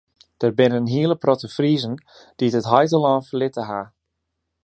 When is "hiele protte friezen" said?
0.93-1.93